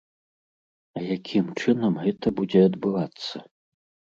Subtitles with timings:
[0.99, 3.35] А якім чынам гэта будзе адбывацца?